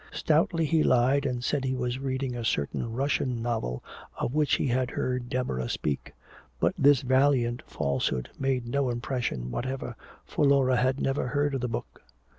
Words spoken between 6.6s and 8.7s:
this valiant falsehood made